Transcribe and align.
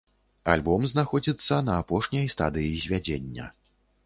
Альбом 0.53 0.87
знаходзіцца 0.93 1.59
на 1.67 1.75
апошняй 1.83 2.27
стадыі 2.37 2.73
звядзення. 2.87 3.45